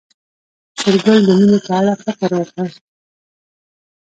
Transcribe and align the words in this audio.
شېرګل 0.79 1.19
د 1.27 1.29
مينې 1.39 1.59
په 1.65 1.71
اړه 1.79 1.93
فکر 2.03 2.29
وکړ. 2.39 2.69